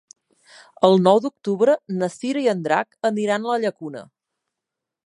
El 0.87 0.95
nou 1.07 1.21
d'octubre 1.25 1.75
na 1.99 2.09
Cira 2.15 2.43
i 2.47 2.51
en 2.55 2.65
Drac 2.69 2.99
aniran 3.13 3.47
a 3.49 3.53
la 3.55 3.63
Llacuna. 3.67 4.07